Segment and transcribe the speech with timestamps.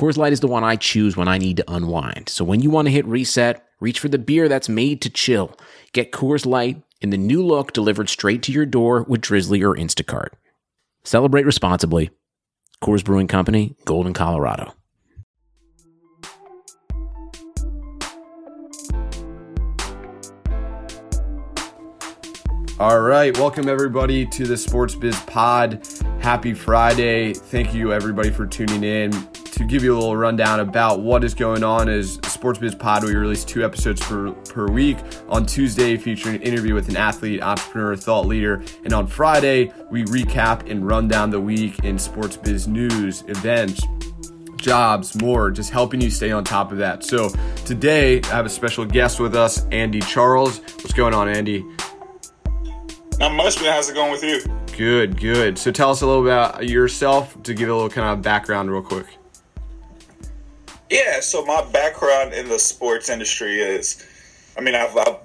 [0.00, 2.30] Coors Light is the one I choose when I need to unwind.
[2.30, 5.54] So when you want to hit reset, reach for the beer that's made to chill.
[5.92, 9.76] Get Coors Light in the new look delivered straight to your door with Drizzly or
[9.76, 10.28] Instacart.
[11.04, 12.08] Celebrate responsibly.
[12.82, 14.72] Coors Brewing Company, Golden, Colorado.
[22.78, 25.86] All right, welcome everybody to the Sports Biz Pod.
[26.20, 27.34] Happy Friday.
[27.34, 29.12] Thank you everybody for tuning in.
[29.52, 33.04] To give you a little rundown about what is going on is Sports Biz Pod.
[33.04, 34.96] We release two episodes per, per week.
[35.28, 38.62] On Tuesday, featuring an interview with an athlete, entrepreneur, thought leader.
[38.84, 43.82] And on Friday, we recap and run down the week in sports biz news, events,
[44.56, 47.04] jobs, more, just helping you stay on top of that.
[47.04, 47.30] So
[47.64, 50.60] today, I have a special guest with us, Andy Charles.
[50.60, 51.64] What's going on, Andy?
[53.18, 53.72] Not much, man.
[53.72, 54.42] How's it going with you?
[54.76, 55.58] Good, good.
[55.58, 58.82] So tell us a little about yourself to give a little kind of background, real
[58.82, 59.06] quick.
[60.90, 64.04] Yeah, so my background in the sports industry is,
[64.58, 65.18] I mean, I've, I've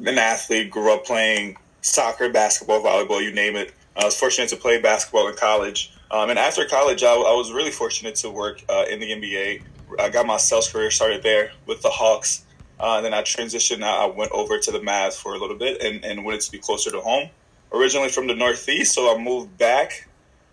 [0.00, 3.72] been an athlete, grew up playing soccer, basketball, volleyball, you name it.
[3.96, 5.92] I was fortunate to play basketball in college.
[6.10, 9.62] Um, and after college, I, I, was really fortunate to work uh, in the NBA.
[10.00, 12.44] I got my sales career started there with the Hawks.
[12.80, 13.84] Uh, then I transitioned.
[13.84, 16.58] I went over to the Mavs for a little bit and, and wanted to be
[16.58, 17.30] closer to home.
[17.72, 20.08] Originally from the Northeast, so I moved back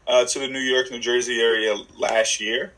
[0.07, 2.73] uh, to the New York, New Jersey area last year,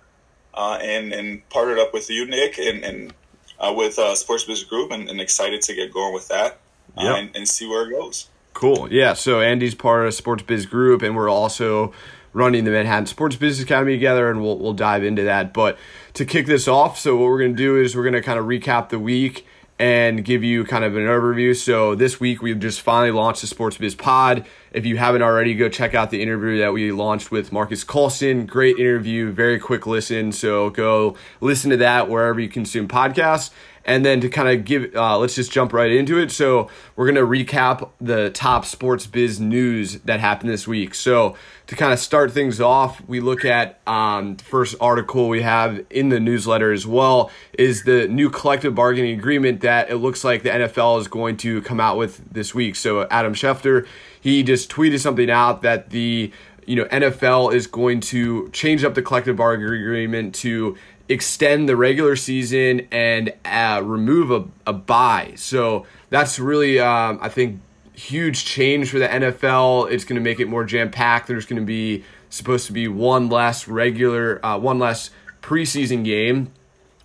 [0.56, 3.14] uh, and and partnered up with you, Nick, and and
[3.60, 6.60] uh, with uh, Sports Biz Group, and, and, excited to get going with that
[6.98, 7.18] uh, yep.
[7.18, 8.28] and, and see where it goes.
[8.54, 8.92] Cool.
[8.92, 9.14] Yeah.
[9.14, 11.94] So Andy's part of Sports Biz Group, and we're also
[12.34, 15.54] running the Manhattan Sports Business Academy together, and we'll we'll dive into that.
[15.54, 15.78] But
[16.14, 18.90] to kick this off, so what we're gonna do is we're gonna kind of recap
[18.90, 19.46] the week
[19.78, 21.56] and give you kind of an overview.
[21.56, 24.46] So this week we've just finally launched the Sports Biz Pod.
[24.72, 28.46] If you haven't already, go check out the interview that we launched with Marques Colston.
[28.46, 30.32] Great interview, very quick listen.
[30.32, 33.52] So go listen to that wherever you consume podcasts.
[33.86, 36.32] And then to kind of give, uh, let's just jump right into it.
[36.32, 40.96] So we're going to recap the top sports biz news that happened this week.
[40.96, 41.36] So
[41.68, 46.10] to kind of start things off, we look at um, first article we have in
[46.10, 50.50] the newsletter as well is the new collective bargaining agreement that it looks like the
[50.50, 52.76] NFL is going to come out with this week.
[52.76, 53.88] So Adam Schefter,
[54.20, 56.32] he just tweeted something out that the
[56.66, 60.76] you know NFL is going to change up the collective bargaining agreement to
[61.08, 65.34] extend the regular season and uh, remove a, a bye.
[65.36, 67.62] So that's really, um, I think,
[67.94, 69.92] huge change for the NFL.
[69.92, 71.28] It's going to make it more jam packed.
[71.28, 75.12] There's going to be supposed to be one less regular, uh, one less
[75.42, 76.52] preseason game,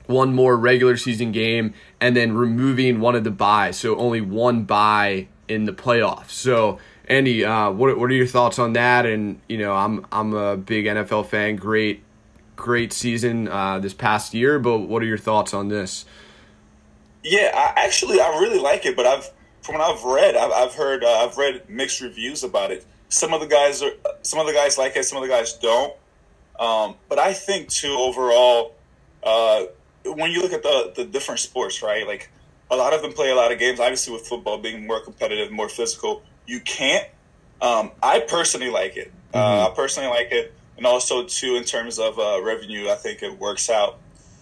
[0.07, 3.77] one more regular season game, and then removing one of the byes.
[3.77, 6.31] So only one bye in the playoffs.
[6.31, 6.79] So.
[7.09, 9.05] Andy, uh, what what are your thoughts on that?
[9.05, 11.57] And you know, I'm I'm a big NFL fan.
[11.57, 12.05] Great
[12.61, 16.05] great season uh, this past year, but what are your thoughts on this?
[17.25, 19.29] Yeah, I, actually, I really like it, but I've
[19.63, 22.87] from what I've read, I've, I've heard, uh, I've read mixed reviews about it.
[23.11, 23.91] Some of the guys are,
[24.23, 25.95] some of the guys like it, some of the guys don't.
[26.59, 28.75] Um, but I think too, overall,
[29.23, 29.65] uh,
[30.05, 32.07] when you look at the the different sports, right?
[32.07, 32.31] Like
[32.71, 33.81] a lot of them play a lot of games.
[33.81, 37.07] Obviously, with football being more competitive, more physical, you can't.
[37.61, 39.13] Um, I personally like it.
[39.35, 39.67] Uh, mm-hmm.
[39.67, 43.23] Uh, I personally like it and also too in terms of uh, revenue, I think
[43.23, 43.99] it works out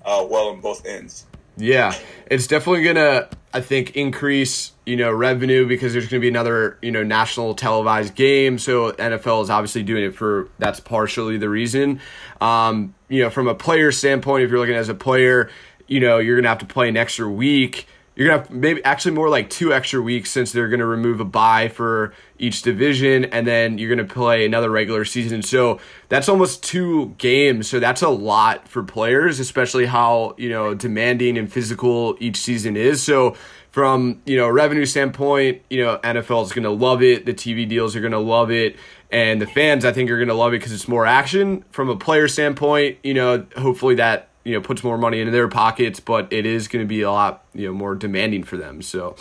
[0.06, 1.26] uh, well on both ends.
[1.56, 1.92] Yeah,
[2.30, 6.92] it's definitely gonna, I think, increase you know revenue because there's gonna be another you
[6.92, 8.60] know national televised game.
[8.60, 12.00] So NFL is obviously doing it for that's partially the reason.
[12.40, 15.50] Um, you know, from a player standpoint, if you're looking as a player,
[15.88, 19.12] you know you're gonna have to play an extra week you're gonna have maybe actually
[19.12, 23.46] more like two extra weeks since they're gonna remove a bye for each division, and
[23.46, 25.40] then you're gonna play another regular season.
[25.40, 25.78] So
[26.08, 27.68] that's almost two games.
[27.68, 32.76] So that's a lot for players, especially how you know demanding and physical each season
[32.76, 33.00] is.
[33.00, 33.36] So
[33.70, 37.24] from you know revenue standpoint, you know NFL is gonna love it.
[37.24, 38.74] The TV deals are gonna love it.
[39.12, 41.64] And the fans, I think, are going to love it because it's more action.
[41.70, 45.48] From a player standpoint, you know, hopefully that you know puts more money into their
[45.48, 48.82] pockets, but it is going to be a lot you know more demanding for them.
[48.82, 49.16] So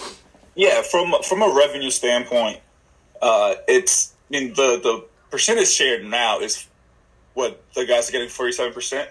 [0.56, 2.60] yeah, from from a revenue standpoint,
[3.22, 6.68] uh, it's I mean the the percentage shared now is
[7.34, 9.10] what the guys are getting forty seven percent.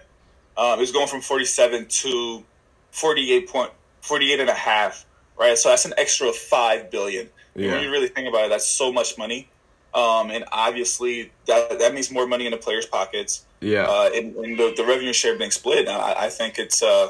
[0.56, 2.44] Um, it's going from forty seven to
[2.90, 3.70] forty eight point
[4.06, 5.04] 48 and a half,
[5.38, 5.58] right?
[5.58, 7.28] So that's an extra 5 billion.
[7.54, 7.72] Yeah.
[7.72, 9.48] When you really think about it, that's so much money.
[9.94, 13.45] Um, and obviously that that means more money in the players' pockets.
[13.60, 13.84] Yeah.
[13.84, 15.88] Uh, and, and the, the revenue share being split.
[15.88, 17.08] I, I think it's uh,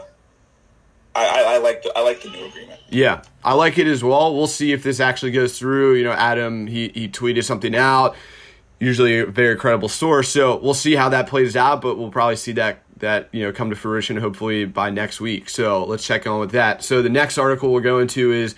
[1.16, 2.80] I, I, like the, I like the new agreement.
[2.90, 4.34] Yeah, I like it as well.
[4.34, 5.94] We'll see if this actually goes through.
[5.94, 8.16] You know, Adam he he tweeted something out,
[8.78, 10.28] usually a very credible source.
[10.28, 13.52] So we'll see how that plays out, but we'll probably see that that you know
[13.52, 15.48] come to fruition hopefully by next week.
[15.48, 16.84] So let's check on with that.
[16.84, 18.54] So the next article we'll go into is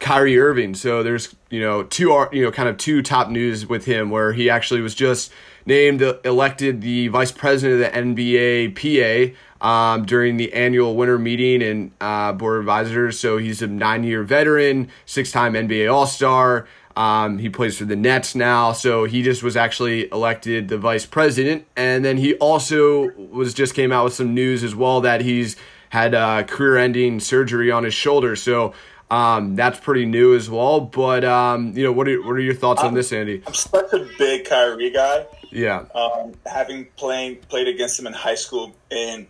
[0.00, 0.74] Kyrie Irving.
[0.74, 4.32] So there's you know two you know kind of two top news with him where
[4.32, 5.32] he actually was just
[5.66, 11.62] named elected the vice president of the NBA PA um, during the annual winter meeting
[11.62, 13.18] and uh, board of advisors.
[13.18, 16.66] So he's a nine year veteran, six time NBA All Star.
[16.96, 21.04] Um, he plays for the Nets now, so he just was actually elected the vice
[21.04, 25.20] president, and then he also was just came out with some news as well that
[25.20, 25.56] he's
[25.88, 28.36] had uh, career-ending surgery on his shoulder.
[28.36, 28.74] So
[29.10, 30.80] um, that's pretty new as well.
[30.80, 33.42] But um, you know, what are what are your thoughts on this, Andy?
[33.46, 35.26] I'm such a big Kyrie guy.
[35.54, 39.26] Yeah, Um, having playing played against him in high school, and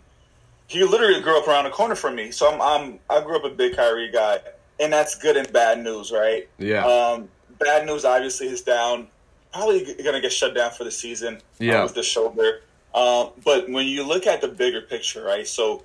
[0.67, 2.31] he literally grew up around the corner from me.
[2.31, 4.39] So I'm, I'm I grew up a big Kyrie guy,
[4.79, 6.49] and that's good and bad news, right?
[6.57, 7.29] yeah, Um,
[7.59, 9.07] bad news, obviously, he's down.
[9.53, 11.83] Probably going to get shut down for the season uh, Yeah.
[11.83, 12.61] with the shoulder.
[12.93, 15.47] Um, but when you look at the bigger picture, right?
[15.47, 15.83] So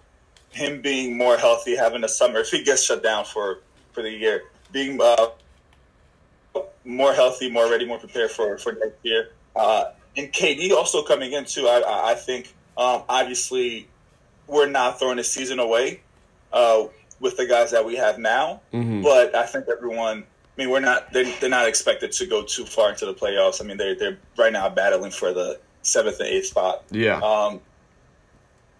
[0.52, 3.58] him being more healthy, having a summer, if he gets shut down for
[3.92, 5.28] for the year, being uh,
[6.84, 9.84] more healthy, more ready, more prepared for for next year, uh,
[10.16, 11.66] and KD also coming in too.
[11.66, 13.88] I I, think um, obviously
[14.46, 16.00] we're not throwing the season away
[16.52, 16.84] uh,
[17.20, 18.60] with the guys that we have now.
[18.72, 19.02] Mhm.
[19.02, 20.24] But I think everyone.
[20.58, 21.12] I mean, we're not.
[21.12, 23.62] They're, they're not expected to go too far into the playoffs.
[23.62, 26.84] I mean, they're they're right now battling for the seventh and eighth spot.
[26.90, 27.18] yeah.
[27.20, 27.60] Um,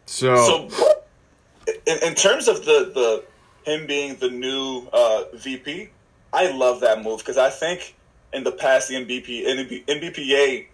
[0.06, 0.94] So, so,
[1.86, 3.24] in, in terms of the the
[3.70, 5.88] him being the new uh, VP,
[6.32, 7.94] I love that move because I think
[8.32, 9.46] in the past the MVP
[9.86, 10.66] NBPA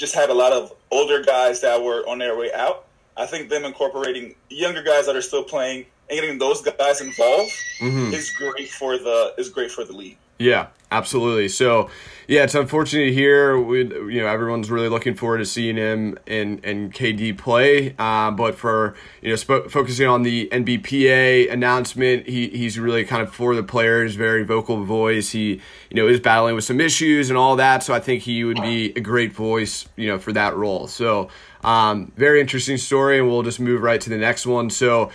[0.00, 2.86] just had a lot of older guys that were on their way out.
[3.16, 7.52] I think them incorporating younger guys that are still playing and getting those guys involved
[7.80, 8.12] mhm.
[8.12, 10.16] is great for the is great for the league.
[10.38, 11.48] Yeah, absolutely.
[11.48, 11.90] So,
[12.30, 13.58] yeah, it's unfortunate here.
[13.58, 17.96] We, you know, everyone's really looking forward to seeing him and and KD play.
[17.98, 23.20] Uh, but for you know, sp- focusing on the NBPA announcement, he he's really kind
[23.20, 25.30] of for the players, very vocal voice.
[25.30, 25.60] He
[25.90, 27.82] you know is battling with some issues and all that.
[27.82, 30.86] So I think he would be a great voice, you know, for that role.
[30.86, 31.30] So,
[31.64, 34.70] um, very interesting story, and we'll just move right to the next one.
[34.70, 35.10] So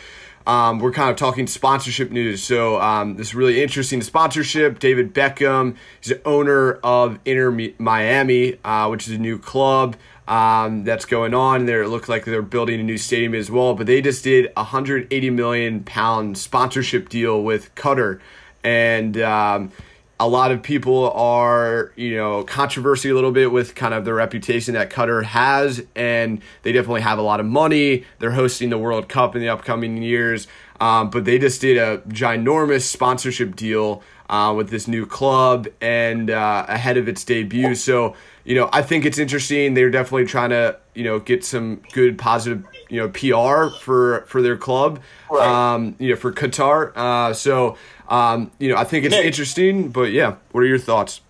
[0.48, 2.44] um, we're kind of talking sponsorship news.
[2.44, 4.80] So um, this really interesting sponsorship.
[4.80, 9.96] David Beckham is the owner of Inter Miami, uh, which is a new club
[10.28, 11.66] um, that's going on.
[11.66, 13.74] There, it looks like they're building a new stadium as well.
[13.74, 18.20] But they just did a 180 million pound sponsorship deal with Qatar,
[18.64, 19.72] and um,
[20.20, 24.14] a lot of people are, you know, controversy a little bit with kind of the
[24.14, 28.06] reputation that Qatar has, and they definitely have a lot of money.
[28.20, 30.48] They're hosting the World Cup in the upcoming years,
[30.80, 36.30] um, but they just did a ginormous sponsorship deal uh, with this new club and
[36.32, 37.76] uh, ahead of its debut.
[37.76, 38.16] So,
[38.46, 39.74] you know, I think it's interesting.
[39.74, 44.42] They're definitely trying to, you know, get some good positive, you know, PR for for
[44.42, 45.46] their club, Right.
[45.74, 46.92] um, you know, for Qatar.
[46.96, 47.78] Uh, so,
[48.10, 49.26] um, you know, I think it's Nick.
[49.26, 49.90] interesting.
[49.90, 51.22] But yeah, what are your thoughts?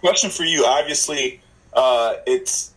[0.00, 0.64] Question for you.
[0.64, 1.40] Obviously,
[1.72, 2.72] uh, it's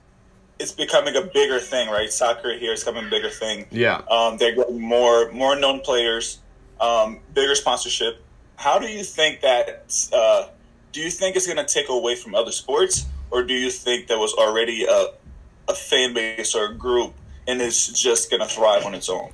[0.60, 2.12] it's becoming a bigger thing, right?
[2.12, 3.66] Soccer here is becoming a bigger thing.
[3.72, 4.02] Yeah.
[4.10, 6.40] Um, they're getting more more known players,
[6.80, 8.24] um, bigger sponsorship.
[8.56, 10.10] How do you think that?
[10.12, 10.48] Uh,
[10.92, 14.08] do you think it's going to take away from other sports, or do you think
[14.08, 15.08] there was already a
[15.68, 17.14] a fan base or a group
[17.50, 19.32] and it's just going to thrive on its own?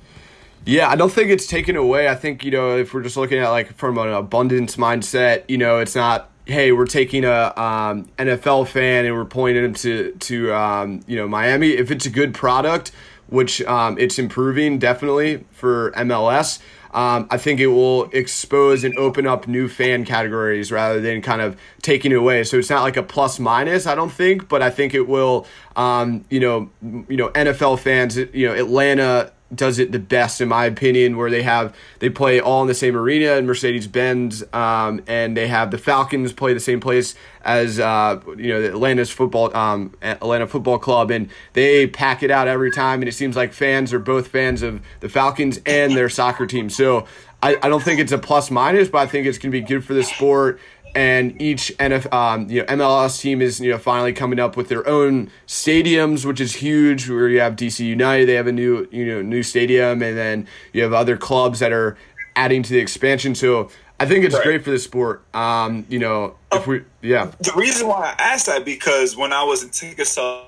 [0.66, 2.08] Yeah, I don't think it's taken away.
[2.08, 5.58] I think, you know, if we're just looking at like from an abundance mindset, you
[5.58, 10.10] know, it's not, hey, we're taking a um, NFL fan and we're pointing him to,
[10.12, 11.68] to um, you know, Miami.
[11.70, 12.90] If it's a good product,
[13.28, 16.60] which um, it's improving definitely for MLS,
[16.92, 21.42] um, I think it will expose and open up new fan categories rather than kind
[21.42, 22.42] of taking it away.
[22.42, 25.46] So it's not like a plus minus, I don't think, but I think it will,
[25.76, 30.48] um, you know, you know, NFL fans, you know, Atlanta does it the best in
[30.48, 35.00] my opinion where they have they play all in the same arena in mercedes-benz um,
[35.06, 39.10] and they have the falcons play the same place as uh, you know the atlanta's
[39.10, 43.36] football um, atlanta football club and they pack it out every time and it seems
[43.36, 46.68] like fans are both fans of the falcons and their soccer team.
[46.68, 47.06] So
[47.42, 49.64] i, I don't think it's a plus minus but i think it's going to be
[49.64, 50.58] good for the sport
[50.96, 54.68] and each NF, um, you know, MLS team is you know finally coming up with
[54.68, 57.08] their own stadiums, which is huge.
[57.08, 60.48] Where you have DC United, they have a new you know new stadium, and then
[60.72, 61.98] you have other clubs that are
[62.34, 63.34] adding to the expansion.
[63.34, 63.68] So
[64.00, 64.44] I think it's Right.
[64.44, 65.22] great for the sport.
[65.34, 69.44] Um, you know, if we yeah the reason why I asked that because when I
[69.44, 70.46] was in ticket sales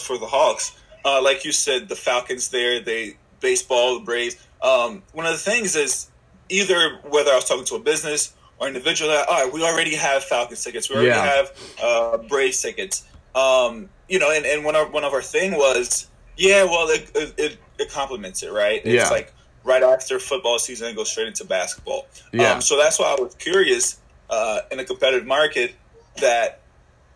[0.00, 0.72] for the Hawks,
[1.04, 4.36] uh, like you said, the Falcons there, they baseball, the Braves.
[4.62, 6.08] Um, one of the things is
[6.48, 9.94] either whether I was talking to a business or individual that all right, we already
[9.96, 11.24] have Falcons tickets, we already Yeah.
[11.24, 11.52] have
[11.82, 13.04] uh, Braves tickets.
[13.34, 17.10] Um, you know, and, and one of one of our thing was, yeah, well, it
[17.14, 18.80] it, it, it complements it, right?
[18.84, 19.08] It's Yeah.
[19.08, 19.32] like
[19.64, 22.06] right after football season, it goes straight into basketball.
[22.32, 22.52] Yeah.
[22.54, 23.98] Um, so that's why I was curious
[24.30, 25.74] uh, in a competitive market
[26.20, 26.60] that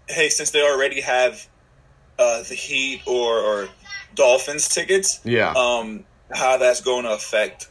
[0.08, 1.46] hey, since they already have
[2.18, 3.68] uh, the Heat or, or
[4.14, 5.52] Dolphins tickets, yeah.
[5.52, 7.68] um, how that's going to affect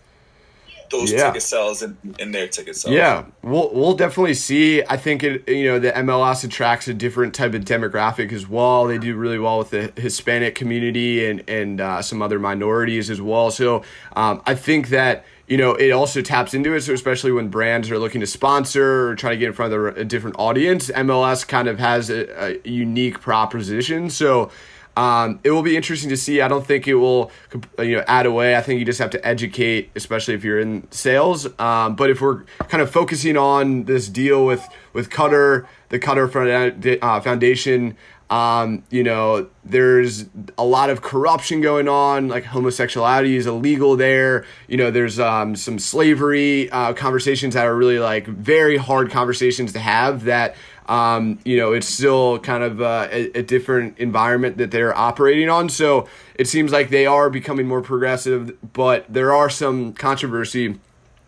[1.00, 1.28] those Yeah.
[1.28, 2.96] ticket sales and, and their ticket sales.
[2.96, 4.84] Yeah, we'll we'll definitely see.
[4.84, 8.86] I think it you know the MLS attracts a different type of demographic as well.
[8.86, 13.22] They do really well with the Hispanic community and and uh, some other minorities as
[13.22, 13.52] well.
[13.52, 13.84] So
[14.16, 16.82] um, I think that you know it also taps into it.
[16.82, 19.98] So especially when brands are looking to sponsor or try to get in front of
[19.98, 24.10] a different audience, MLS kind of has a, a unique proposition.
[24.10, 24.52] So.
[24.98, 26.42] Um, it will be interesting to see.
[26.42, 27.32] I don't think it will,
[27.80, 28.56] you know, add away.
[28.56, 31.48] I think you just have to educate, especially if you're in sales.
[31.60, 36.98] Um, but if we're kind of focusing on this deal with with Qatar, the Qatar
[37.02, 37.98] uh, Foundation,
[38.30, 40.26] um, you know, there's
[40.58, 42.28] a lot of corruption going on.
[42.28, 44.46] Like homosexuality is illegal there.
[44.68, 49.74] You know, there's um, some slavery uh, conversations that are really like very hard conversations
[49.74, 50.24] to have.
[50.24, 50.56] That
[50.88, 55.50] um, you know, it's still kind of uh, a, a different environment that they're operating
[55.50, 55.70] on.
[55.70, 60.80] So it seems like they are becoming more progressive, but there are some controversy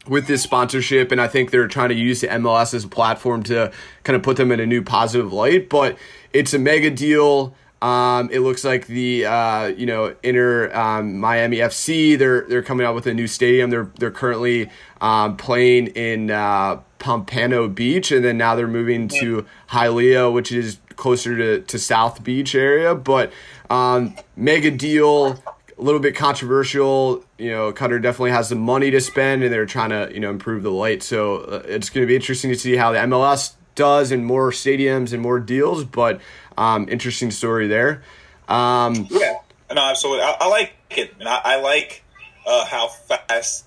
[0.08, 3.44] with this sponsorship, and I think they're trying to use the MLS as a platform
[3.44, 3.72] to
[4.04, 5.70] kind of put them in a new positive light.
[5.70, 5.98] But
[6.34, 7.56] it's a mega deal.
[7.82, 12.86] Um, it looks like the uh, you know Inter um, Miami FC they're they're coming
[12.86, 13.70] out with a new stadium.
[13.70, 14.70] They're they're currently
[15.02, 20.80] um, playing in uh, Pompano Beach, and then now they're moving to Hialeah, which is
[20.96, 22.96] closer to, to South Beach area.
[22.96, 23.32] But
[23.70, 25.44] um, mega deal,
[25.78, 27.24] a little bit controversial.
[27.38, 30.30] You know, Qatar definitely has the money to spend, and they're trying to you know
[30.30, 31.04] improve the light.
[31.04, 34.52] So uh, it's going to be interesting to see how the MLS does and more
[34.52, 35.84] stadiums and more deals.
[35.84, 36.20] But
[36.58, 38.02] um, interesting story there.
[38.48, 39.40] Um, Yeah,
[39.74, 40.24] no, absolutely.
[40.24, 42.04] I, I like it, and I, I like
[42.46, 43.67] uh, how fast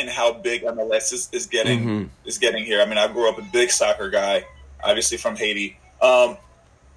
[0.00, 2.04] and how big MLS is, is getting Mm-hmm.
[2.24, 2.80] is getting here.
[2.80, 4.44] I mean, I grew up a big soccer guy,
[4.82, 5.78] obviously from Haiti.
[6.02, 6.36] Um,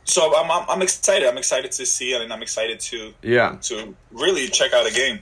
[0.06, 1.28] so I'm, I'm I'm excited.
[1.28, 3.58] I'm excited to see it, and I'm excited to yeah.
[3.64, 5.20] to really check out a game.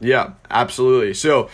[0.00, 1.14] Yeah, absolutely.
[1.14, 1.50] So,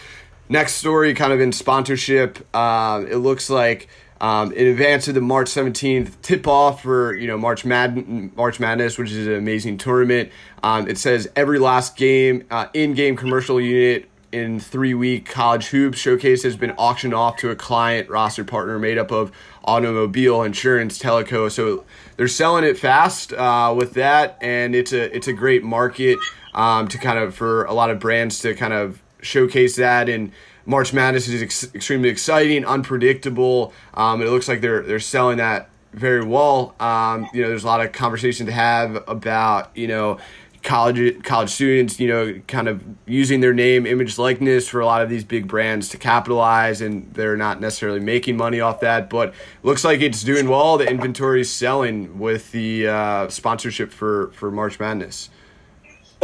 [0.49, 2.55] next story, kind of in sponsorship.
[2.55, 3.89] Um, it looks like
[4.21, 8.61] um, in advance of the March seventeenth tip off for you know March Mad March
[8.61, 10.31] Madness, which is an amazing tournament.
[10.63, 15.69] Um, it says every last game uh, in game commercial unit in three week college
[15.69, 19.33] hoops showcase has been auctioned off to a client roster partner made up of
[19.65, 21.85] automobile insurance teleco so
[22.17, 26.19] they're selling it fast uh, with that and it's a it's a great market
[26.55, 30.33] um, to kind of for a lot of brands to kind of showcase that and
[30.67, 33.73] March Madness is ex- extremely exciting, unpredictable.
[33.95, 36.75] Um, it looks like they're they're selling that very well.
[36.81, 40.19] Um, you know, there's a lot of conversation to have about you know
[40.67, 45.01] college college students, you know, kind of using their name, image, likeness for a lot
[45.01, 49.09] of these big brands to capitalize, and they're not necessarily making money off that.
[49.09, 49.33] But
[49.63, 50.77] looks like it's doing well.
[50.77, 55.31] The inventory is selling with the uh, sponsorship for for March Madness.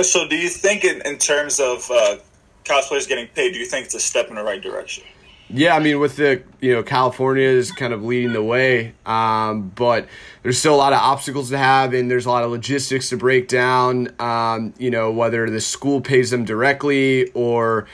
[0.03, 2.17] So, do you think, in, in terms of uh,
[2.65, 5.05] college players getting paid, do you think it's a step in the right direction?
[5.55, 9.71] Yeah, I mean, with the you know California is kind of leading the way, um,
[9.75, 10.07] but
[10.43, 13.19] there's still a lot of obstacles to have, and there's a lot of logistics to
[13.19, 14.09] break down.
[14.19, 17.87] Um, you know, whether the school pays them directly or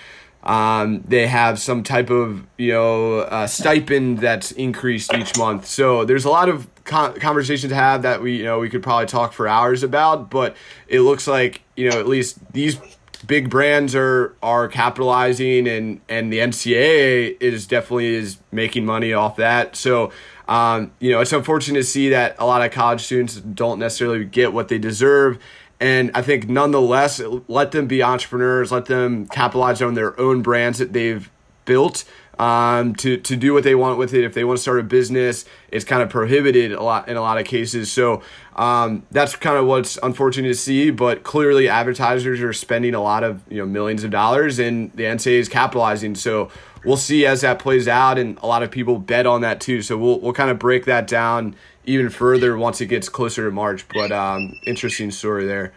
[0.45, 5.67] um, they have some type of you know uh, stipend that's increased each month.
[5.67, 8.85] So there's a lot of con- conversation to have that we you know we could
[8.85, 12.79] probably talk for hours about, but it looks like you know at least these
[13.27, 19.37] big brands are are capitalizing and and the NCAA is definitely is making money off
[19.37, 19.77] that.
[19.77, 20.13] So
[20.49, 24.25] um, you know it's unfortunate to see that a lot of college students don't necessarily
[24.25, 25.39] get what they deserve.
[25.81, 30.79] And I think nonetheless, let them be entrepreneurs, let them capitalize on their own brands
[30.79, 31.31] that they've
[31.65, 32.05] built
[32.39, 34.25] um, to to do what they want with it.
[34.25, 37.21] If they want to start a business, it's kind of prohibited a lot in a
[37.21, 37.91] lot of cases.
[37.91, 38.23] So
[38.57, 40.91] um, that's kind of what's unfortunate to see.
[40.91, 45.05] But clearly, advertisers are spending a lot of you know millions of dollars, and the
[45.05, 46.15] NCAA is capitalizing.
[46.15, 46.51] So
[46.85, 49.83] we'll see as that plays out, and a lot of people bet on that too.
[49.83, 53.51] So we'll we'll kind of break that down even further once it gets closer to
[53.51, 53.87] March.
[53.89, 55.73] But um, interesting story there.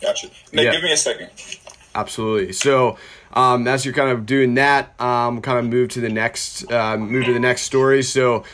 [0.00, 0.28] Gotcha.
[0.52, 0.72] Nick, Yeah.
[0.72, 1.30] give me a second.
[1.94, 2.52] Absolutely.
[2.52, 2.96] So,
[3.32, 6.96] um, as you're kind of doing that, um, kind of move to the next uh,
[6.96, 8.02] move to the next story.
[8.02, 8.44] So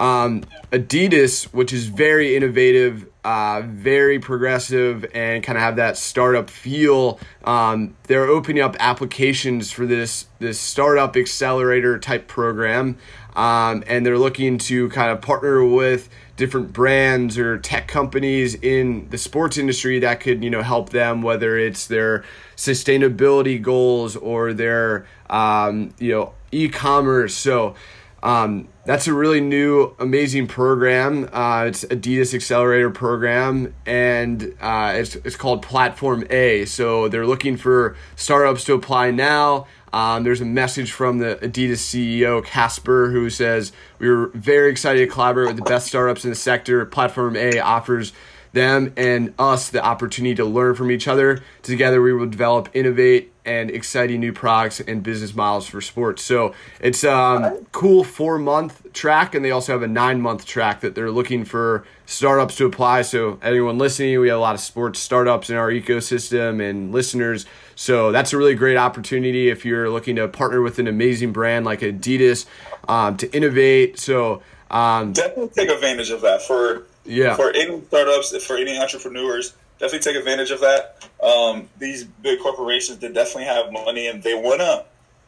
[0.00, 6.50] um, Adidas, which is very innovative, uh, very progressive, and kind of have that startup
[6.50, 7.18] feel.
[7.44, 12.98] Um, they're opening up applications for this this startup accelerator type program,
[13.34, 19.08] um, and they're looking to kind of partner with different brands or tech companies in
[19.10, 22.24] the sports industry that could you know help them, whether it's their
[22.56, 27.34] sustainability goals or their um, you know e-commerce.
[27.34, 27.74] So
[28.24, 31.28] um, that's a really new, amazing program.
[31.30, 36.64] Uh, it's Adidas Accelerator Program, and uh, it's, it's called Platform A.
[36.64, 39.66] So they're looking for startups to apply now.
[39.92, 45.00] Um, there's a message from the Adidas CEO, Kasper who says, We are very excited
[45.00, 46.84] to collaborate with the best startups in the sector.
[46.86, 48.14] Platform A offers
[48.54, 51.42] them and us the opportunity to learn from each other.
[51.62, 56.22] Together, we will develop, innovate, and exciting new products and business models for sports.
[56.22, 60.80] So it's um, cool four month track, and they also have a nine month track
[60.80, 63.02] that they're looking for startups to apply.
[63.02, 67.46] So anyone listening, we have a lot of sports startups in our ecosystem and listeners.
[67.74, 71.64] So that's a really great opportunity if you're looking to partner with an amazing brand
[71.64, 72.46] like Adidas
[72.88, 73.98] um, to innovate.
[73.98, 79.54] So um, definitely take advantage of that for yeah for any startups, for any entrepreneurs
[79.78, 81.08] definitely take advantage of that.
[81.22, 84.84] Um, these big corporations they definitely have money and they wanna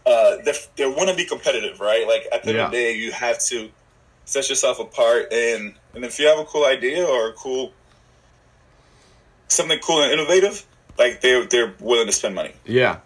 [0.06, 2.06] uh, they, they wanna be competitive, right?
[2.06, 2.56] Like at the yeah.
[2.56, 3.70] end of the day, you have to
[4.24, 7.72] set yourself apart, and and if you have a cool idea or a cool
[9.48, 10.64] something cool and innovative,
[10.98, 12.52] like they they're willing to spend money.
[12.64, 13.00] Yeah,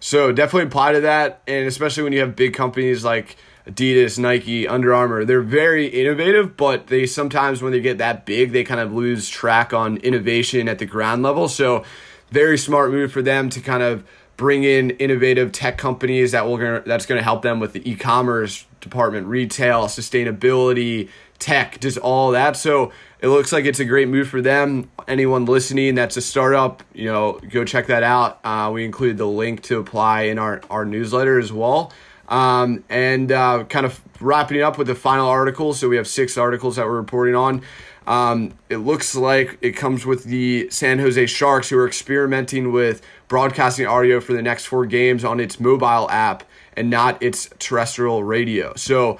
[0.00, 4.66] so definitely apply to that, and especially when you have big companies like Adidas, Nike,
[4.68, 5.24] Under Armour.
[5.24, 9.28] They're very innovative, but they sometimes, when they get that big, they kind of lose
[9.28, 11.48] track on innovation at the ground level.
[11.48, 11.84] So,
[12.30, 14.04] very smart move for them to kind of
[14.36, 18.66] bring in innovative tech companies that will that's going to help them with the e-commerce
[18.80, 21.08] department, retail, sustainability,
[21.38, 22.56] tech, just all that.
[22.56, 24.90] So it looks like it's a great move for them.
[25.08, 28.38] Anyone listening that's a startup, you know, go check that out.
[28.44, 31.92] Uh, we included the link to apply in our, our newsletter as well.
[32.28, 35.74] Um, and uh, kind of wrapping it up with the final article.
[35.74, 37.62] So we have six articles that we're reporting on.
[38.06, 43.02] Um, it looks like it comes with the San Jose Sharks, who are experimenting with
[43.28, 46.44] broadcasting audio for the next four games on its mobile app
[46.76, 48.72] and not its terrestrial radio.
[48.76, 49.18] So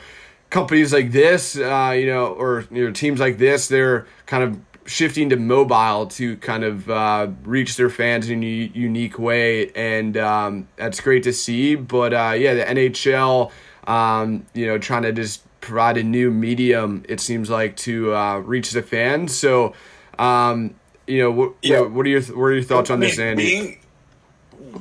[0.50, 4.58] companies like this, uh, you know, or you know, teams like this, they're kind of
[4.86, 10.16] shifting to mobile to kind of uh, reach their fans in a unique way, and
[10.16, 11.74] um, that's great to see.
[11.74, 13.50] But uh, yeah, the NHL,
[13.86, 17.04] um, you know, trying to just provide a new medium.
[17.08, 19.36] It seems like to uh, reach the fans.
[19.36, 19.74] So,
[20.18, 20.74] um,
[21.06, 21.80] you know, what, yeah.
[21.80, 23.44] what, what are your what are your thoughts on this, Andy?
[23.44, 23.78] Being,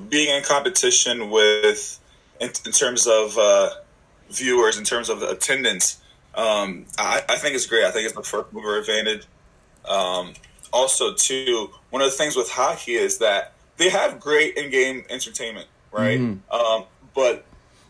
[0.10, 2.00] being in competition with,
[2.40, 3.70] in, in terms of uh,
[4.30, 6.02] viewers, in terms of attendance.
[6.36, 7.86] Um, I, I think it's great.
[7.86, 9.26] I think it's the first mover advantage.
[9.90, 10.34] Um,
[10.72, 15.68] also, too, one of the things with hockey is that they have great in-game entertainment,
[15.92, 16.20] right?
[16.20, 16.54] Mm-hmm.
[16.54, 17.46] Um, but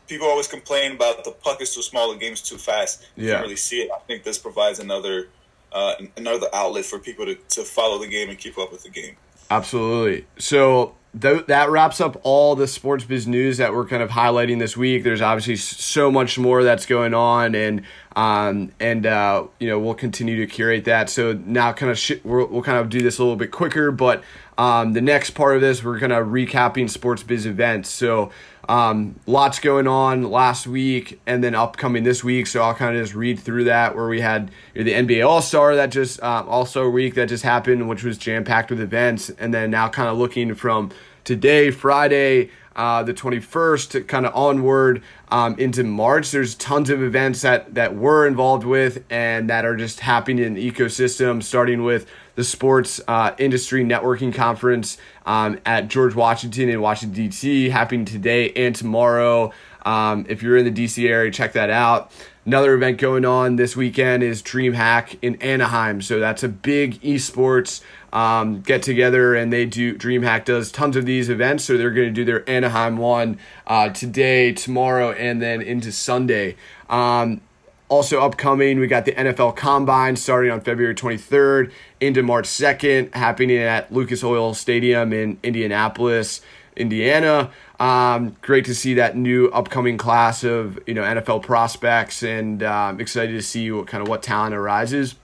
[0.08, 3.06] people always complain about the puck is too small, the game's too fast.
[3.16, 3.34] You yeah.
[3.34, 3.92] can't really see it.
[3.96, 5.30] I think this provides another
[5.72, 8.90] uh, another outlet for people to, to follow the game and keep up with the
[8.90, 9.18] game.
[9.52, 10.26] Absolutely.
[10.38, 14.60] So th- that wraps up all the sports biz news that we're kind of highlighting
[14.60, 15.04] this week.
[15.04, 17.84] There's obviously so much more that's going on, and
[18.16, 21.10] um, and uh, you know we'll continue to curate that.
[21.10, 23.92] So now, kind of sh- we'll, we'll kind of do this a little bit quicker,
[23.92, 24.24] but
[24.58, 27.90] um, the next part of this we're kind of recapping sports biz events.
[27.90, 28.32] So
[28.70, 32.48] um, lots going on last week and then upcoming this week.
[32.48, 35.76] So I'll kind of just read through that where we had the NBA All Star
[35.76, 39.30] that just um, All Star week that just happened, which was jam packed with events,
[39.30, 40.92] and then now kind of looking from
[41.26, 46.32] today, Friday, uh, the 21st, kind of onward um, into March.
[46.32, 50.54] There's tons of events that, that we're involved with and that are just happening in
[50.54, 56.82] the ecosystem, starting with the Sports uh, Industry Networking Conference um, at George Washington in
[56.82, 59.52] Washington, D.C., happening today and tomorrow.
[59.86, 62.12] Um, if you're in the DC area, check that out.
[62.46, 66.00] Another event going on this weekend is DreamHack in Anaheim.
[66.00, 67.82] So that's a big esports
[68.14, 69.98] um, get together, and they do.
[69.98, 73.90] DreamHack does tons of these events, so they're going to do their Anaheim one uh,
[73.90, 76.56] today, tomorrow, and then into Sunday.
[76.88, 77.42] Um,
[77.90, 83.58] also upcoming, we got the NFL Combine starting on February 23rd into March 2nd, happening
[83.58, 86.42] at Lucas Oil Stadium in Indianapolis,
[86.76, 87.52] Indiana.
[87.80, 93.00] Um, great to see that new upcoming class of you know NFL prospects, and um,
[93.00, 95.16] excited to see what kind of what talent arises.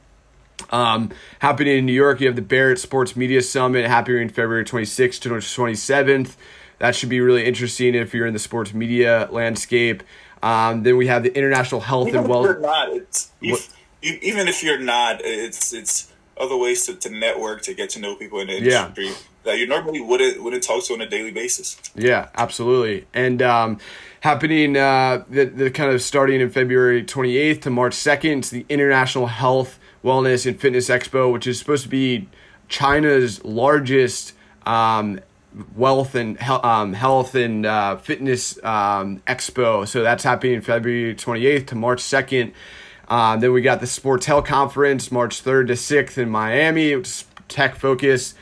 [0.70, 5.20] Um, happening in New York, you have the Barrett Sports Media Summit happening February 26th
[5.22, 6.36] to 27th.
[6.80, 10.04] that should be really interesting if you're in the sports media landscape.
[10.44, 12.60] Um, then we have the international health even and well.
[12.60, 16.11] not, it's, if, even if you're not, it's it's
[16.42, 19.14] other ways to, to network to get to know people in the industry yeah.
[19.44, 21.78] that you normally wouldn't wouldn't talk to on a daily basis.
[21.96, 23.06] Yeah, absolutely.
[23.14, 23.80] And um,
[24.22, 28.66] happening uh, the, the kind of starting in February 28th to March 2nd, it's the
[28.70, 32.28] International Health, Wellness, and Fitness Expo, which is supposed to be
[32.68, 34.34] China's largest
[34.66, 35.20] um,
[35.76, 39.88] wealth and um, health and uh, fitness um, expo.
[39.88, 42.54] So that's happening February 28th to March 2nd.
[43.12, 47.04] Um, then we got the Sportel Conference March 3rd to 6th in Miami,
[47.50, 48.36] tech focus.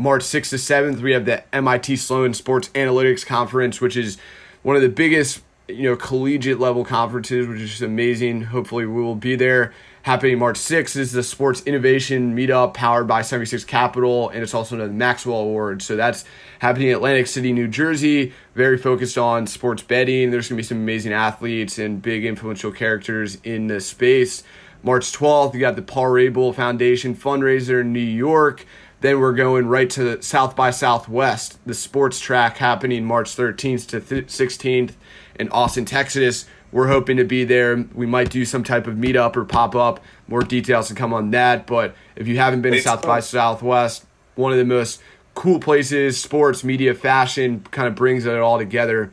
[0.00, 4.18] March 6th to 7th, we have the MIT Sloan Sports Analytics Conference, which is
[4.64, 8.42] one of the biggest you know collegiate level conferences, which is amazing.
[8.42, 9.72] Hopefully, we will be there
[10.06, 14.76] happening March 6th is the Sports Innovation Meetup powered by 76 Capital, and it's also
[14.76, 15.82] the Maxwell Award.
[15.82, 16.24] So that's
[16.60, 18.32] happening in Atlantic City, New Jersey.
[18.54, 20.30] Very focused on sports betting.
[20.30, 24.44] There's going to be some amazing athletes and big influential characters in the space.
[24.84, 28.64] March 12th, you got the Paul Rabil Foundation fundraiser in New York.
[29.00, 34.00] Then we're going right to South by Southwest, the sports track happening March 13th to
[34.00, 34.92] 16th
[35.40, 36.46] in Austin, Texas.
[36.76, 37.86] We're hoping to be there.
[37.94, 39.98] We might do some type of meetup or pop up.
[40.28, 41.66] More details to come on that.
[41.66, 45.00] But if you haven't been to South by Southwest, one of the most
[45.34, 49.10] cool places, sports, media, fashion, kind of brings it all together.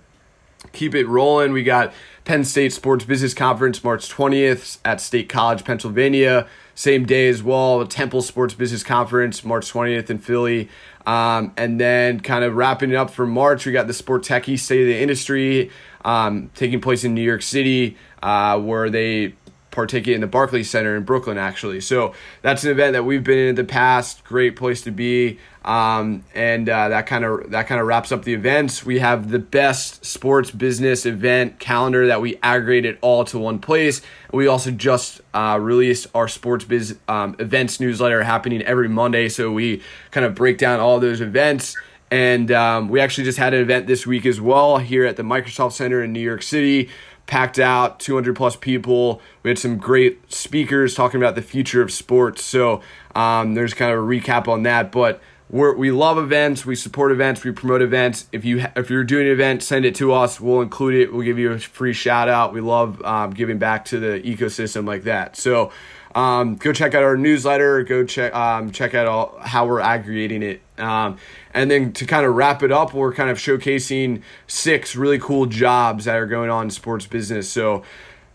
[0.73, 1.53] Keep it rolling.
[1.53, 1.93] We got
[2.25, 6.47] Penn State Sports Business Conference March 20th at State College, Pennsylvania.
[6.75, 10.67] Same day as well, the Temple Sports Business Conference March 20th in Philly.
[11.05, 14.57] Um, and then kind of wrapping it up for March, we got the Sport Techie
[14.57, 15.69] State of the Industry
[16.05, 19.35] um, taking place in New York City, uh, where they
[19.71, 21.81] partake in the Barclays Center in Brooklyn, actually.
[21.81, 24.23] So that's an event that we've been in, in the past.
[24.23, 28.23] Great place to be, um, and uh, that kind of that kind of wraps up
[28.23, 28.85] the events.
[28.85, 34.01] We have the best sports business event calendar that we aggregated all to one place.
[34.31, 39.51] We also just uh, released our sports biz um, events newsletter happening every Monday, so
[39.51, 41.75] we kind of break down all those events.
[42.11, 45.23] And um, we actually just had an event this week as well here at the
[45.23, 46.89] Microsoft Center in New York City.
[47.25, 49.19] Packed out, 200 plus people.
[49.41, 52.43] We had some great speakers talking about the future of sports.
[52.43, 52.81] So
[53.15, 54.91] um, there's kind of a recap on that.
[54.91, 55.21] But
[55.53, 56.65] we're, we love events.
[56.65, 57.43] We support events.
[57.43, 58.25] We promote events.
[58.31, 60.41] If you if you're doing an event, send it to us.
[60.41, 61.13] We'll include it.
[61.13, 62.53] We'll give you a free shout out.
[62.53, 65.35] We love um, giving back to the ecosystem like that.
[65.35, 65.71] So
[66.15, 67.83] um, go check out our newsletter.
[67.83, 70.61] Go check um, check out all, how we're aggregating it.
[70.79, 71.19] Um,
[71.53, 75.45] and then to kind of wrap it up, we're kind of showcasing six really cool
[75.45, 77.47] jobs that are going on in sports business.
[77.47, 77.83] So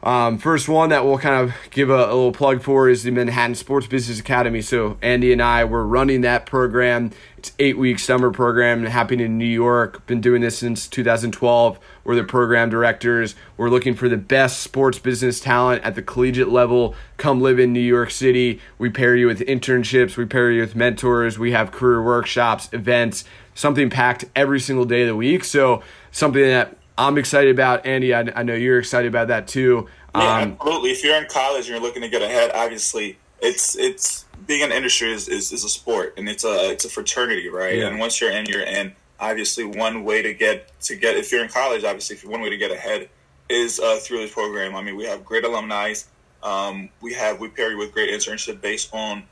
[0.01, 3.11] um, first one that we'll kind of give a, a, little plug for is the
[3.11, 4.63] Manhattan Sports Business Academy.
[4.63, 7.11] So Andy and I were running that program.
[7.37, 10.07] It's eight week summer program happening in New York.
[10.07, 11.81] Been doing this since 2012.
[12.05, 13.35] We're the program directors.
[13.57, 16.95] We're looking for the best sports business talent at the collegiate level.
[17.17, 18.61] Come live in New York City.
[18.79, 20.17] We pair you with internships.
[20.17, 21.41] We pair you with mentors.
[21.41, 23.25] We have career workshops, events,
[23.57, 25.43] something packed every single day of the week.
[25.43, 25.83] So
[26.13, 27.87] something that I'm excited about.
[27.87, 29.89] Andy, I, I know you're excited about that too.
[30.15, 30.91] Yeah, um, absolutely.
[30.91, 34.73] If you're in college and you're looking to get ahead, obviously it's it's being an
[34.73, 37.79] industry is, is, is a sport and it's a it's a fraternity, right?
[37.79, 37.87] Yeah.
[37.87, 38.95] And once you're in, you're in.
[39.21, 42.51] Obviously, one way to get to get if you're in college, obviously, if one way
[42.51, 43.09] to get ahead
[43.49, 44.75] is uh, through this program.
[44.75, 45.95] I mean, we have great alumni.
[46.43, 49.25] Um, we have we pair you with great internship based on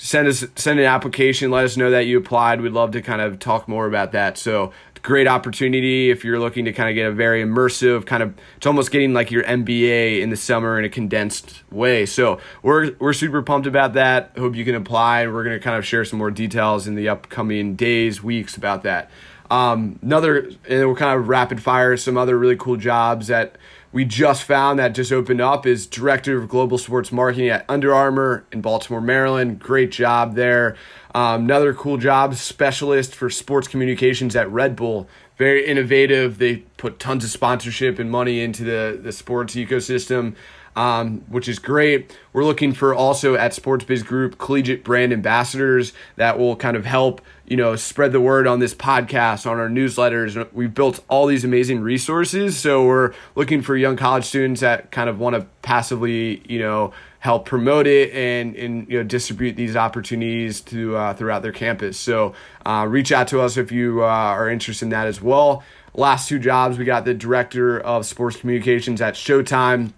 [0.00, 1.50] send us send an application.
[1.50, 2.62] Let us know that you applied.
[2.62, 4.38] We'd love to kind of talk more about that.
[4.38, 4.72] So
[5.02, 8.66] great opportunity if you're looking to kind of get a very immersive kind of it's
[8.66, 12.06] almost getting like your MBA in the summer in a condensed way.
[12.06, 14.32] So we're we're super pumped about that.
[14.36, 15.26] Hope you can apply.
[15.26, 18.82] We're going to kind of share some more details in the upcoming days, weeks about
[18.82, 19.10] that.
[19.50, 23.56] Um, another and we're kind of rapid fire some other really cool jobs that
[23.92, 27.92] we just found that just opened up is director of global sports marketing at Under
[27.92, 29.58] Armour in Baltimore, Maryland.
[29.58, 30.76] Great job there.
[31.12, 35.08] Um, another cool job, specialist for sports communications at Red Bull.
[35.36, 36.38] Very innovative.
[36.38, 40.36] They put tons of sponsorship and money into the, the sports ecosystem,
[40.76, 42.16] um, which is great.
[42.32, 46.84] We're looking for also at Sports Biz Group collegiate brand ambassadors that will kind of
[46.84, 50.50] help you know spread the word on this podcast, on our newsletters.
[50.52, 55.10] We've built all these amazing resources, so we're looking for young college students that kind
[55.10, 59.76] of want to passively you know help promote it and and you know distribute these
[59.76, 61.98] opportunities to uh, throughout their campus.
[61.98, 65.64] So uh, reach out to us if you uh, are interested in that as well.
[65.92, 69.92] Last two jobs, we got the director of sports communications at Showtime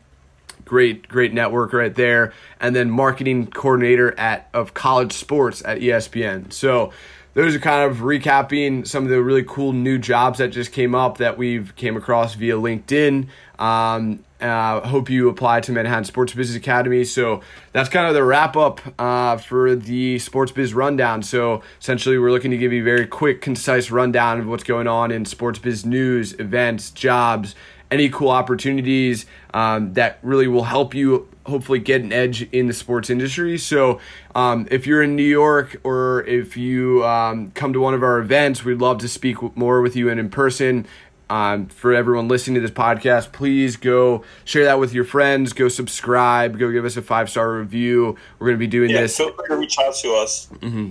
[0.72, 6.50] great great network right there and then marketing coordinator at of college sports at espn
[6.50, 6.90] so
[7.35, 10.94] those are kind of recapping some of the really cool new jobs that just came
[10.94, 13.28] up that we've came across via linkedin.
[13.58, 17.04] Um, uh, hope you apply to manhattan sports business academy.
[17.04, 21.22] So that's kind of the wrap up uh, for the sports biz rundown.
[21.22, 24.88] So essentially we're looking to give you a very quick concise rundown of what's going
[24.88, 27.54] on in sports biz news events jobs
[27.92, 32.72] any cool opportunities um, that really will help you hopefully get an edge in the
[32.72, 33.59] sports industry.
[33.59, 34.00] So,
[34.35, 38.18] um, if you're in New York or if you um, come to one of our
[38.18, 40.87] events, we'd love to speak more with you and in person.
[41.31, 45.55] Um, for everyone listening to this podcast, please go share that with your friends.
[45.55, 46.59] Go subscribe.
[46.59, 48.16] Go give us a five star review.
[48.38, 49.16] We're going to be doing yeah, this.
[49.16, 50.48] Feel free to reach out to us.
[50.61, 50.90] Mm-hmm.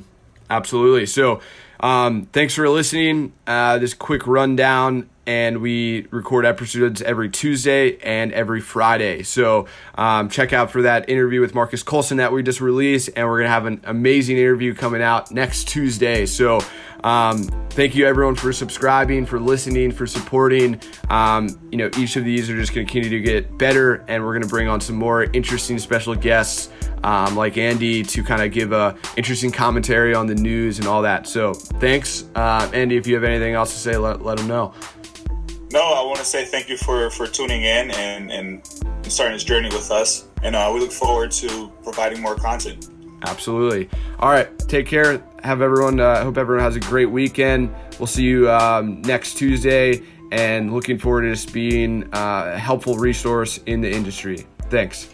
[0.49, 1.05] Absolutely.
[1.05, 1.41] So,
[1.79, 3.33] um, thanks for listening.
[3.45, 9.23] Uh, this quick rundown and we record episodes every Tuesday and every Friday.
[9.23, 13.27] So um, check out for that interview with Marques Colston that we just released, and
[13.27, 16.25] we're gonna have an amazing interview coming out next Tuesday.
[16.25, 16.60] So
[17.03, 20.79] um, thank you everyone for subscribing, for listening, for supporting.
[21.10, 24.34] Um, you know, each of these are just gonna continue to get better, and we're
[24.34, 26.69] gonna bring on some more interesting special guests.
[27.03, 31.01] Um, like Andy to kind of give a interesting commentary on the news and all
[31.01, 31.25] that.
[31.25, 32.95] So thanks, uh, Andy.
[32.95, 34.75] If you have anything else to say, let, let them know.
[35.73, 38.65] No, I want to say thank you for for tuning in and and
[39.07, 40.27] starting this journey with us.
[40.43, 42.89] And uh, we look forward to providing more content.
[43.23, 43.89] Absolutely.
[44.19, 44.57] All right.
[44.60, 45.23] Take care.
[45.43, 45.99] Have everyone.
[45.99, 47.73] I uh, hope everyone has a great weekend.
[47.99, 50.01] We'll see you um, next Tuesday.
[50.31, 54.45] And looking forward to just being uh, a helpful resource in the industry.
[54.69, 55.10] Thanks.